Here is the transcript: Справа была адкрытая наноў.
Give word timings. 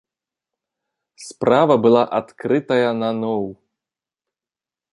Справа 1.25 1.75
была 1.85 2.01
адкрытая 2.21 2.89
наноў. 3.03 3.43